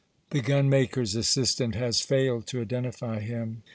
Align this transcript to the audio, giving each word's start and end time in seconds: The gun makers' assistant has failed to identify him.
The 0.31 0.41
gun 0.41 0.67
makers' 0.67 1.13
assistant 1.15 1.75
has 1.75 2.01
failed 2.01 2.47
to 2.47 2.59
identify 2.61 3.19
him. 3.19 3.61